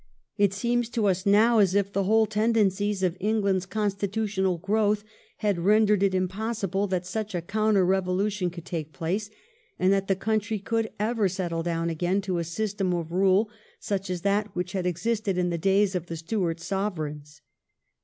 It 0.35 0.51
seems 0.51 0.89
to 0.89 1.05
us 1.05 1.27
now 1.27 1.59
as 1.59 1.75
if 1.75 1.93
the 1.93 2.05
whole 2.05 2.25
tendencies 2.25 3.03
of 3.03 3.15
England's 3.19 3.67
constitutional 3.67 4.57
growth 4.57 5.03
had 5.37 5.59
rendered 5.59 6.01
it 6.01 6.15
im 6.15 6.27
possible 6.27 6.87
that 6.87 7.05
such 7.05 7.35
a 7.35 7.41
counter 7.43 7.85
revolution 7.85 8.49
could 8.49 8.65
take 8.65 8.93
place, 8.93 9.29
and 9.77 9.93
that 9.93 10.07
the 10.07 10.15
country 10.15 10.63
would 10.71 10.89
ever 10.99 11.29
settle 11.29 11.61
down 11.61 11.91
again 11.91 12.19
to 12.21 12.39
a 12.39 12.43
system 12.43 12.93
of 12.95 13.11
rule 13.11 13.51
such 13.79 14.09
as 14.09 14.21
that 14.21 14.49
which 14.55 14.71
had 14.71 14.87
existed 14.87 15.37
in. 15.37 15.51
the 15.51 15.59
days 15.59 15.93
of 15.93 16.07
the 16.07 16.17
Stuart 16.17 16.59
Sovereigns. 16.59 17.41